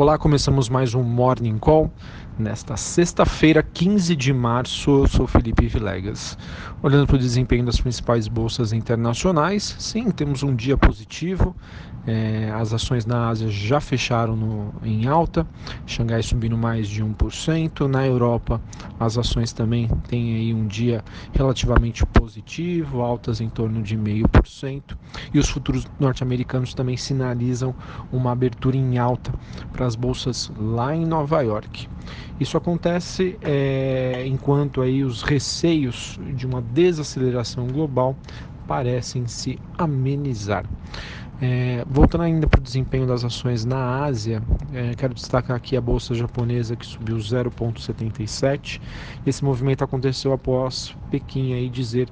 Olá, 0.00 0.16
começamos 0.16 0.70
mais 0.70 0.94
um 0.94 1.02
Morning 1.02 1.58
Call. 1.58 1.92
Nesta 2.40 2.74
sexta-feira, 2.74 3.62
15 3.62 4.16
de 4.16 4.32
março, 4.32 5.02
eu 5.02 5.06
sou 5.06 5.26
Felipe 5.26 5.66
Vilegas. 5.66 6.38
Olhando 6.82 7.06
para 7.06 7.16
o 7.16 7.18
desempenho 7.18 7.66
das 7.66 7.78
principais 7.78 8.28
bolsas 8.28 8.72
internacionais, 8.72 9.76
sim, 9.78 10.10
temos 10.10 10.42
um 10.42 10.54
dia 10.56 10.74
positivo. 10.74 11.54
É, 12.06 12.50
as 12.54 12.72
ações 12.72 13.04
na 13.04 13.28
Ásia 13.28 13.50
já 13.50 13.78
fecharam 13.78 14.34
no, 14.34 14.72
em 14.82 15.06
alta, 15.06 15.46
Xangai 15.86 16.22
subindo 16.22 16.56
mais 16.56 16.88
de 16.88 17.04
1%. 17.04 17.86
Na 17.86 18.06
Europa, 18.06 18.58
as 18.98 19.18
ações 19.18 19.52
também 19.52 19.86
têm 20.08 20.34
aí 20.36 20.54
um 20.54 20.66
dia 20.66 21.04
relativamente 21.34 22.06
positivo, 22.06 23.02
altas 23.02 23.42
em 23.42 23.50
torno 23.50 23.82
de 23.82 23.98
0,5%. 23.98 24.96
E 25.34 25.38
os 25.38 25.50
futuros 25.50 25.86
norte-americanos 25.98 26.72
também 26.72 26.96
sinalizam 26.96 27.74
uma 28.10 28.32
abertura 28.32 28.78
em 28.78 28.96
alta 28.96 29.30
para 29.70 29.84
as 29.84 29.94
bolsas 29.94 30.50
lá 30.56 30.96
em 30.96 31.04
Nova 31.04 31.42
York. 31.42 31.86
Isso 32.40 32.56
acontece 32.56 33.38
é, 33.42 34.24
enquanto 34.26 34.80
aí 34.80 35.04
os 35.04 35.22
receios 35.22 36.18
de 36.34 36.46
uma 36.46 36.62
desaceleração 36.62 37.66
global 37.66 38.16
parecem 38.66 39.26
se 39.26 39.58
amenizar. 39.76 40.64
É, 41.42 41.84
voltando 41.86 42.22
ainda 42.22 42.46
para 42.46 42.58
o 42.58 42.62
desempenho 42.62 43.06
das 43.06 43.24
ações 43.24 43.64
na 43.64 44.04
Ásia, 44.04 44.42
é, 44.72 44.94
quero 44.94 45.12
destacar 45.12 45.56
aqui 45.56 45.76
a 45.76 45.80
bolsa 45.80 46.14
japonesa 46.14 46.76
que 46.76 46.86
subiu 46.86 47.16
0,77. 47.16 48.80
Esse 49.26 49.44
movimento 49.44 49.84
aconteceu 49.84 50.32
após 50.32 50.94
Pequim 51.10 51.52
aí 51.52 51.68
dizer 51.68 52.08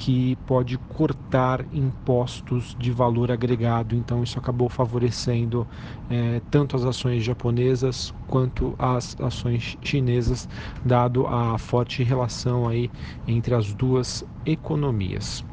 que 0.00 0.34
pode 0.46 0.78
cortar 0.78 1.62
impostos 1.74 2.74
de 2.78 2.90
valor 2.90 3.30
agregado. 3.30 3.94
Então, 3.94 4.22
isso 4.22 4.38
acabou 4.38 4.66
favorecendo 4.66 5.66
é, 6.08 6.40
tanto 6.50 6.74
as 6.74 6.86
ações 6.86 7.22
japonesas 7.22 8.14
quanto 8.26 8.74
as 8.78 9.14
ações 9.20 9.76
chinesas, 9.82 10.48
dado 10.82 11.26
a 11.26 11.58
forte 11.58 12.02
relação 12.02 12.66
aí 12.66 12.90
entre 13.28 13.54
as 13.54 13.74
duas 13.74 14.24
economias. 14.46 15.44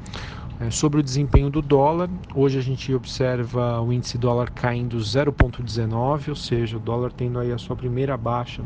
É, 0.61 0.71
sobre 0.71 1.01
o 1.01 1.03
desempenho 1.03 1.49
do 1.49 1.61
dólar, 1.61 2.09
hoje 2.33 2.57
a 2.57 2.61
gente 2.61 2.93
observa 2.93 3.81
o 3.81 3.91
índice 3.91 4.17
dólar 4.17 4.49
caindo 4.51 4.97
0,19, 4.97 6.29
ou 6.29 6.35
seja, 6.35 6.77
o 6.77 6.79
dólar 6.79 7.11
tendo 7.11 7.37
aí 7.37 7.51
a 7.51 7.57
sua 7.57 7.75
primeira 7.75 8.15
baixa 8.15 8.63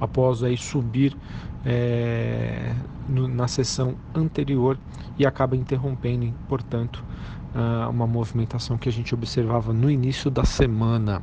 após 0.00 0.42
aí 0.42 0.56
subir 0.56 1.16
é, 1.64 2.74
no, 3.08 3.28
na 3.28 3.48
sessão 3.48 3.94
anterior 4.14 4.78
e 5.18 5.24
acaba 5.24 5.56
interrompendo, 5.56 6.32
portanto, 6.48 7.04
uh, 7.54 7.88
uma 7.88 8.06
movimentação 8.06 8.76
que 8.76 8.88
a 8.88 8.92
gente 8.92 9.14
observava 9.14 9.72
no 9.72 9.90
início 9.90 10.30
da 10.30 10.44
semana. 10.44 11.22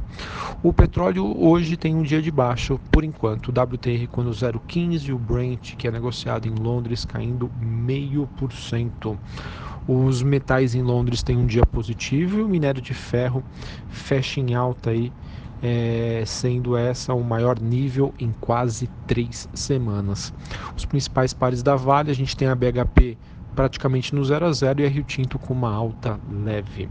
O 0.64 0.72
petróleo 0.72 1.36
hoje 1.38 1.76
tem 1.76 1.96
um 1.96 2.02
dia 2.02 2.22
de 2.22 2.32
baixa, 2.32 2.78
por 2.92 3.04
enquanto, 3.04 3.50
o 3.50 3.52
WTI 3.52 4.08
quando 4.08 4.32
0,15 4.32 5.10
e 5.10 5.14
o 5.14 5.18
Brent, 5.18 5.76
que 5.76 5.88
é 5.88 5.92
negociado 5.92 6.48
em 6.48 6.56
Londres, 6.56 7.06
caindo 7.06 7.52
meio 7.60 8.28
por 8.38 8.52
cento. 8.54 9.18
Os 9.88 10.22
metais 10.22 10.76
em 10.76 10.82
Londres 10.82 11.24
têm 11.24 11.38
um 11.38 11.46
dia 11.46 11.66
positivo 11.66 12.40
e 12.40 12.44
o 12.44 12.48
minério 12.48 12.82
de 12.82 12.94
ferro 12.94 13.44
fecha 13.90 14.40
em 14.40 14.54
alta 14.54 14.92
aí 14.92 15.12
é, 15.62 16.24
sendo 16.26 16.76
essa 16.76 17.14
o 17.14 17.24
maior 17.24 17.60
nível 17.60 18.14
em 18.20 18.34
quase 18.40 18.90
três 19.06 19.48
semanas. 19.54 20.34
Os 20.76 20.86
principais 20.86 21.34
pares 21.34 21.62
da 21.62 21.76
Vale, 21.76 22.12
a 22.12 22.16
gente 22.16 22.36
tem 22.36 22.48
a 22.48 22.56
BHP 22.56 23.18
praticamente 23.56 24.16
no 24.16 24.24
0 24.24 24.46
a 24.46 24.52
0 24.52 24.82
e 24.82 24.86
a 24.86 24.90
Rio 24.90 25.04
Tinto 25.04 25.38
com 25.38 25.54
uma 25.54 25.74
alta 25.74 26.20
leve. 26.30 26.90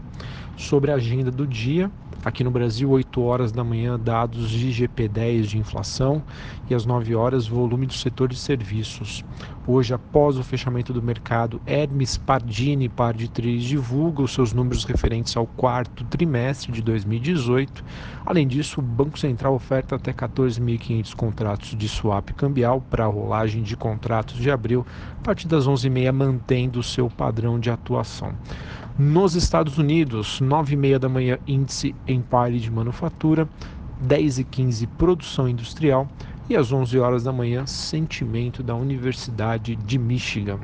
Sobre 0.61 0.91
a 0.91 0.95
agenda 0.95 1.31
do 1.31 1.47
dia, 1.47 1.91
Aqui 2.23 2.43
no 2.43 2.51
Brasil, 2.51 2.87
8 2.87 3.19
horas 3.19 3.51
da 3.51 3.63
manhã, 3.63 3.99
dados 3.99 4.51
de 4.51 4.69
GP10 4.69 5.41
de 5.41 5.57
inflação 5.57 6.21
e 6.69 6.75
às 6.75 6.85
9 6.85 7.15
horas, 7.15 7.47
volume 7.47 7.87
do 7.87 7.93
setor 7.93 8.27
de 8.27 8.35
serviços. 8.35 9.25
Hoje, 9.65 9.91
após 9.91 10.37
o 10.37 10.43
fechamento 10.43 10.93
do 10.93 11.01
mercado, 11.01 11.59
Hermes 11.65 12.17
Pardini 12.17 12.87
Par 12.87 13.15
de 13.15 13.27
3 13.27 13.63
divulga 13.63 14.21
os 14.21 14.35
seus 14.35 14.53
números 14.53 14.83
referentes 14.83 15.35
ao 15.35 15.47
quarto 15.47 16.03
trimestre 16.05 16.71
de 16.71 16.83
2018. 16.83 17.83
Além 18.23 18.47
disso, 18.47 18.81
o 18.81 18.83
Banco 18.83 19.17
Central 19.17 19.55
oferta 19.55 19.95
até 19.95 20.13
14.500 20.13 21.15
contratos 21.15 21.75
de 21.75 21.89
swap 21.89 22.29
cambial 22.33 22.81
para 22.81 23.03
a 23.05 23.07
rolagem 23.07 23.63
de 23.63 23.75
contratos 23.75 24.35
de 24.35 24.51
abril, 24.51 24.85
a 25.19 25.23
partir 25.23 25.47
das 25.47 25.67
11h30, 25.67 26.11
mantendo 26.11 26.79
o 26.79 26.83
seu 26.83 27.09
padrão 27.09 27.59
de 27.59 27.71
atuação. 27.71 28.35
Nos 28.97 29.35
Estados 29.35 29.77
Unidos, 29.77 30.41
9 30.41 30.73
e 30.73 30.77
meia 30.77 30.99
da 30.99 31.07
manhã, 31.07 31.37
índice 31.47 31.95
Empire 32.05 32.59
de 32.59 32.69
manufatura, 32.69 33.47
10 34.01 34.39
e 34.39 34.43
15 34.43 34.87
produção 34.87 35.47
industrial 35.47 36.09
e 36.51 36.57
às 36.57 36.73
11 36.73 36.99
horas 36.99 37.23
da 37.23 37.31
manhã, 37.31 37.65
sentimento 37.65 38.61
da 38.61 38.75
Universidade 38.75 39.73
de 39.73 39.97
Michigan. 39.97 40.59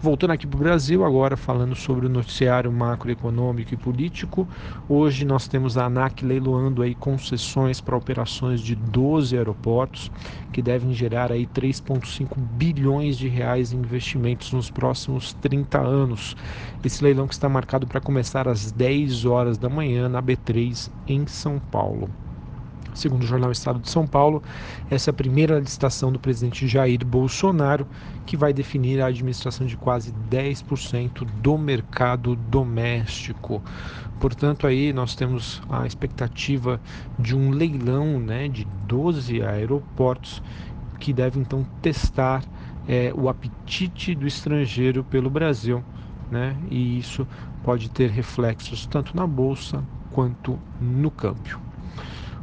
Voltando 0.00 0.30
aqui 0.30 0.46
para 0.46 0.56
o 0.56 0.62
Brasil, 0.62 1.04
agora 1.04 1.36
falando 1.36 1.74
sobre 1.74 2.06
o 2.06 2.08
noticiário 2.08 2.72
macroeconômico 2.72 3.74
e 3.74 3.76
político. 3.76 4.48
Hoje 4.88 5.26
nós 5.26 5.46
temos 5.46 5.76
a 5.76 5.84
ANAC 5.84 6.24
leiloando 6.24 6.80
aí 6.80 6.94
concessões 6.94 7.82
para 7.82 7.98
operações 7.98 8.62
de 8.62 8.74
12 8.74 9.36
aeroportos, 9.36 10.10
que 10.54 10.62
devem 10.62 10.94
gerar 10.94 11.30
aí 11.30 11.46
3,5 11.46 12.38
bilhões 12.38 13.18
de 13.18 13.28
reais 13.28 13.74
em 13.74 13.76
investimentos 13.76 14.50
nos 14.54 14.70
próximos 14.70 15.34
30 15.34 15.78
anos. 15.78 16.34
Esse 16.82 17.04
leilão 17.04 17.28
que 17.28 17.34
está 17.34 17.46
marcado 17.46 17.86
para 17.86 18.00
começar 18.00 18.48
às 18.48 18.72
10 18.72 19.26
horas 19.26 19.58
da 19.58 19.68
manhã 19.68 20.08
na 20.08 20.22
B3 20.22 20.90
em 21.06 21.26
São 21.26 21.58
Paulo. 21.58 22.08
Segundo 22.94 23.22
o 23.22 23.26
jornal 23.26 23.52
Estado 23.52 23.78
de 23.78 23.90
São 23.90 24.06
Paulo, 24.06 24.42
essa 24.90 25.10
é 25.10 25.12
a 25.12 25.14
primeira 25.14 25.58
licitação 25.58 26.10
do 26.12 26.18
presidente 26.18 26.66
Jair 26.66 27.04
Bolsonaro, 27.04 27.86
que 28.26 28.36
vai 28.36 28.52
definir 28.52 29.00
a 29.00 29.06
administração 29.06 29.66
de 29.66 29.76
quase 29.76 30.12
10% 30.30 31.24
do 31.42 31.56
mercado 31.56 32.36
doméstico. 32.36 33.62
Portanto, 34.18 34.66
aí 34.66 34.92
nós 34.92 35.14
temos 35.14 35.62
a 35.70 35.86
expectativa 35.86 36.80
de 37.18 37.34
um 37.34 37.50
leilão 37.50 38.20
né, 38.20 38.48
de 38.48 38.66
12 38.86 39.42
aeroportos 39.42 40.42
que 40.98 41.12
deve 41.12 41.40
então 41.40 41.66
testar 41.80 42.44
é, 42.86 43.12
o 43.16 43.28
apetite 43.28 44.14
do 44.14 44.26
estrangeiro 44.26 45.02
pelo 45.02 45.30
Brasil. 45.30 45.82
Né? 46.30 46.56
E 46.70 46.98
isso 46.98 47.26
pode 47.64 47.90
ter 47.90 48.10
reflexos 48.10 48.86
tanto 48.86 49.16
na 49.16 49.26
bolsa 49.26 49.82
quanto 50.12 50.58
no 50.80 51.10
câmbio. 51.10 51.69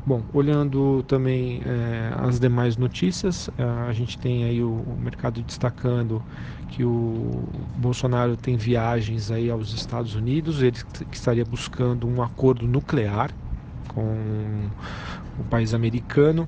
Bom, 0.07 0.22
olhando 0.34 1.03
também 1.03 1.62
é, 1.66 2.13
as 2.25 2.40
demais 2.40 2.78
notícias, 2.78 3.50
é, 3.57 3.63
a 3.90 3.91
gente 3.91 4.18
tem 4.18 4.45
aí 4.45 4.63
o, 4.63 4.69
o, 4.69 4.97
mercado 4.97 5.41
destacando 5.41 6.23
que 6.69 6.81
o 6.81 7.44
Bolsonaro 7.75 8.38
tem 8.38 8.56
viagens 8.56 9.29
aí 9.31 9.51
aos 9.51 9.73
Estados 9.73 10.16
Unidos, 10.16 10.63
ele 10.63 10.78
que 11.12 11.18
estaria 11.18 11.44
buscando 11.44 12.07
um 12.07 12.22
acordo 12.22 12.66
nuclear 12.66 13.31
com 13.90 14.69
o 15.38 15.44
país 15.50 15.73
americano, 15.73 16.47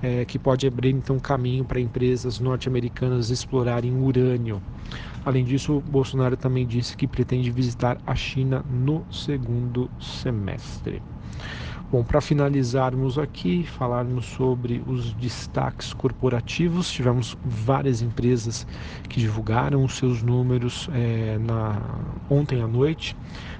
é, 0.00 0.24
que 0.24 0.38
pode 0.38 0.64
abrir 0.68 0.90
então 0.90 1.18
caminho 1.18 1.64
para 1.64 1.80
empresas 1.80 2.38
norte-americanas 2.38 3.28
explorarem 3.28 3.92
urânio. 3.92 4.62
Além 5.24 5.44
disso, 5.44 5.82
Bolsonaro 5.90 6.36
também 6.36 6.64
disse 6.64 6.96
que 6.96 7.08
pretende 7.08 7.50
visitar 7.50 7.98
a 8.06 8.14
China 8.14 8.64
no 8.70 9.04
segundo 9.10 9.90
semestre. 9.98 11.02
Bom, 11.92 12.04
para 12.04 12.20
finalizarmos 12.20 13.18
aqui, 13.18 13.64
falarmos 13.64 14.24
sobre 14.24 14.80
os 14.86 15.12
destaques 15.14 15.92
corporativos, 15.92 16.88
tivemos 16.88 17.36
várias 17.44 18.00
empresas 18.00 18.64
que 19.08 19.18
divulgaram 19.18 19.82
os 19.82 19.96
seus 19.96 20.22
números 20.22 20.88
é, 20.92 21.36
na, 21.38 21.82
ontem 22.30 22.62
à 22.62 22.68
noite. 22.68 23.16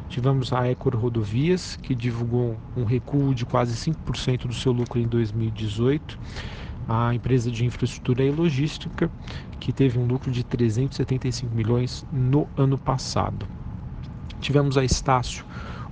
Tivemos 0.09 0.53
a 0.53 0.71
Ecor 0.71 0.95
Rodovias, 0.95 1.75
que 1.83 1.93
divulgou 1.93 2.57
um 2.77 2.85
recuo 2.85 3.35
de 3.35 3.45
quase 3.45 3.75
5% 3.75 4.47
do 4.47 4.55
seu 4.55 4.71
lucro 4.71 5.01
em 5.01 5.09
2018. 5.09 6.17
A 6.89 7.13
empresa 7.13 7.51
de 7.51 7.65
infraestrutura 7.65 8.23
e 8.23 8.31
logística, 8.31 9.11
que 9.59 9.73
teve 9.73 9.99
um 9.99 10.07
lucro 10.07 10.31
de 10.31 10.45
375 10.45 11.53
milhões 11.53 12.07
no 12.13 12.47
ano 12.57 12.79
passado. 12.79 13.45
Tivemos 14.41 14.79
a 14.79 14.85
Estácio 14.85 15.45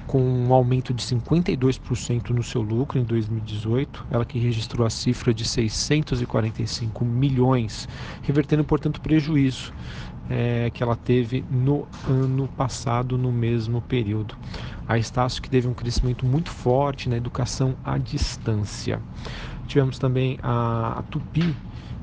com 0.08 0.20
um 0.20 0.52
aumento 0.52 0.92
de 0.92 1.04
52% 1.04 2.30
no 2.30 2.42
seu 2.42 2.62
lucro 2.62 2.98
em 2.98 3.04
2018, 3.04 4.06
ela 4.10 4.24
que 4.24 4.38
registrou 4.38 4.86
a 4.86 4.90
cifra 4.90 5.32
de 5.32 5.44
645 5.44 7.04
milhões, 7.04 7.86
revertendo, 8.22 8.64
portanto, 8.64 9.00
prejuízo 9.00 9.72
é, 10.30 10.70
que 10.70 10.82
ela 10.82 10.96
teve 10.96 11.44
no 11.50 11.86
ano 12.08 12.48
passado, 12.56 13.18
no 13.18 13.30
mesmo 13.30 13.82
período. 13.82 14.34
A 14.88 14.98
Estácio 14.98 15.42
que 15.42 15.50
teve 15.50 15.68
um 15.68 15.74
crescimento 15.74 16.24
muito 16.24 16.50
forte 16.50 17.08
na 17.08 17.16
educação 17.16 17.76
à 17.84 17.98
distância. 17.98 19.00
Tivemos 19.66 19.98
também 19.98 20.38
a, 20.42 20.98
a 20.98 21.02
Tupi, 21.02 21.54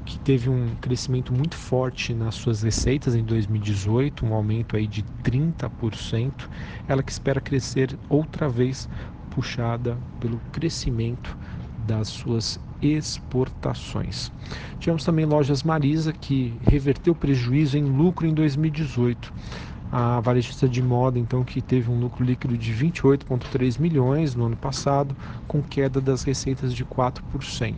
que 0.06 0.19
teve 0.19 0.50
um 0.50 0.75
crescimento 0.80 1.34
muito 1.34 1.56
forte 1.56 2.13
nas 2.13 2.36
suas 2.36 2.62
receitas 2.62 3.16
em 3.16 3.24
2018, 3.24 4.25
um 4.25 4.34
aumento 4.34 4.78
aí 4.78 4.86
de 4.88 5.04
30%. 5.24 6.50
Ela 6.88 7.02
que 7.02 7.12
espera 7.12 7.42
crescer 7.42 7.98
outra 8.07 8.48
vez 8.48 8.88
puxada 9.31 9.98
pelo 10.19 10.40
crescimento 10.52 11.36
das 11.86 12.07
suas 12.07 12.60
exportações. 12.81 14.31
Tivemos 14.80 15.04
também 15.04 15.25
lojas 15.25 15.63
Marisa 15.63 16.13
que 16.13 16.54
reverteu 16.62 17.16
prejuízo 17.16 17.78
em 17.78 17.84
lucro 17.84 18.28
em 18.28 18.34
2018 18.34 19.34
a 19.92 20.19
varejista 20.19 20.68
de 20.68 20.81
moda, 20.81 21.18
então, 21.18 21.44
que 21.44 21.62
teve 21.62 21.90
um 21.90 22.00
lucro 22.00 22.24
líquido 22.24 22.57
de 22.57 22.74
28,3 22.74 23.80
milhões 23.80 24.36
no 24.36 24.46
ano 24.46 24.57
passado, 24.57 25.16
com 25.48 25.63
queda 25.63 26.02
das 26.02 26.24
receitas 26.24 26.74
de 26.74 26.84
4%. 26.84 27.75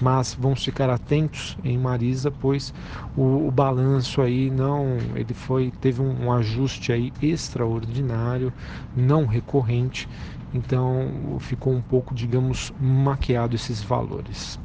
Mas 0.00 0.36
vamos 0.38 0.62
ficar 0.62 0.90
atentos 0.90 1.56
em 1.64 1.78
Marisa, 1.78 2.30
pois 2.30 2.72
o, 3.16 3.46
o 3.46 3.50
balanço 3.50 4.20
aí 4.20 4.50
não, 4.50 4.98
ele 5.14 5.32
foi, 5.32 5.72
teve 5.80 6.02
um, 6.02 6.26
um 6.26 6.32
ajuste 6.32 6.92
aí 6.92 7.12
extraordinário, 7.22 8.52
não 8.94 9.24
recorrente, 9.24 10.06
então 10.52 11.38
ficou 11.40 11.72
um 11.72 11.80
pouco, 11.80 12.14
digamos, 12.14 12.72
maquiado 12.78 13.56
esses 13.56 13.82
valores. 13.82 14.58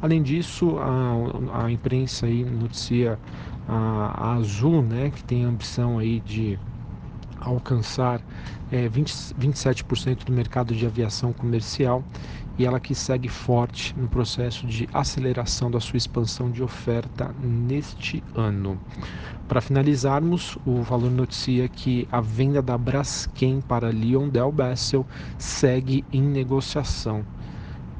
Além 0.00 0.20
disso, 0.20 0.78
a, 0.78 1.64
a 1.64 1.70
imprensa 1.70 2.26
aí 2.26 2.44
noticia 2.44 3.18
a, 3.68 4.30
a 4.30 4.32
Azul, 4.34 4.82
né, 4.82 5.12
que 5.14 5.22
tem 5.22 5.44
a 5.44 5.48
ambição 5.48 5.98
aí 5.98 6.18
de 6.20 6.58
alcançar 7.44 8.20
é, 8.70 8.88
20, 8.88 9.12
27% 9.38 10.24
do 10.24 10.32
mercado 10.32 10.74
de 10.74 10.86
aviação 10.86 11.32
comercial 11.32 12.04
e 12.58 12.66
ela 12.66 12.78
que 12.78 12.94
segue 12.94 13.28
forte 13.28 13.94
no 13.98 14.08
processo 14.08 14.66
de 14.66 14.88
aceleração 14.92 15.70
da 15.70 15.80
sua 15.80 15.96
expansão 15.96 16.50
de 16.50 16.62
oferta 16.62 17.34
neste 17.40 18.22
ano. 18.34 18.78
Para 19.48 19.60
finalizarmos, 19.60 20.56
o 20.64 20.82
Valor 20.82 21.10
noticia 21.10 21.68
que 21.68 22.06
a 22.10 22.20
venda 22.20 22.62
da 22.62 22.76
Braskem 22.76 23.60
para 23.60 23.88
Leon 23.88 24.28
Del 24.28 24.52
Bessel 24.52 25.06
segue 25.38 26.04
em 26.12 26.22
negociação 26.22 27.24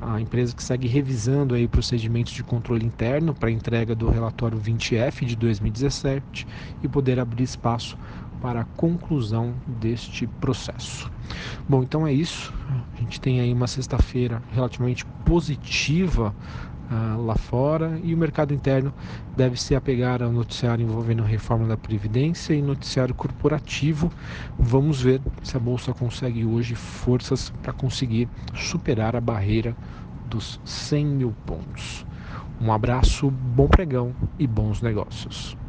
a 0.03 0.21
empresa 0.21 0.55
que 0.55 0.63
segue 0.63 0.89
revisando 0.89 1.55
aí 1.55 1.69
procedimentos 1.69 2.33
de 2.33 2.43
controle 2.43 2.85
interno 2.85 3.33
para 3.33 3.51
entrega 3.51 3.95
do 3.95 4.11
relatório 4.11 4.59
20F 4.59 5.25
de 5.25 5.37
2017 5.37 6.47
e 6.83 6.89
poder 6.89 7.21
abrir 7.21 7.45
espaço 7.45 7.97
para 8.43 8.63
a 8.63 8.65
conclusão 8.65 9.55
deste 9.81 10.27
processo. 10.27 11.09
Bom, 11.69 11.83
então 11.85 12.05
é 12.05 12.13
isso. 12.13 12.53
A 12.95 13.01
gente 13.01 13.21
tem 13.21 13.41
aí 13.41 13.53
uma 13.53 13.69
sexta-feira 13.69 14.43
relativamente 14.53 15.07
positiva 15.25 16.35
uh, 16.91 17.25
lá 17.25 17.37
fora 17.37 18.01
e 18.03 18.13
o 18.13 18.19
mercado 18.19 18.53
interno 18.53 18.93
deve 19.37 19.59
se 19.59 19.77
apegar 19.77 20.23
ao 20.23 20.33
noticiário 20.33 20.85
envolvendo 20.85 21.23
a 21.23 21.27
reforma 21.27 21.67
da 21.67 21.77
Previdência 21.77 22.53
e 22.53 22.61
noticiário 22.61 23.15
corporativo. 23.15 24.11
Vamos 24.59 25.01
ver 25.01 25.23
se 25.43 25.57
a 25.57 25.61
Bolsa 25.61 25.95
consegue 25.95 26.45
hoje 26.45 26.75
forças 26.75 27.51
para 27.63 27.73
conseguir 27.73 28.29
superar 28.53 29.15
a 29.15 29.21
barreira 29.21 29.77
dos 30.29 30.61
100 30.65 31.07
mil 31.07 31.35
pontos. 31.47 32.05
Um 32.61 32.73
abraço, 32.73 33.31
bom 33.31 33.69
pregão 33.69 34.15
e 34.39 34.47
bons 34.47 34.83
negócios. 34.83 35.62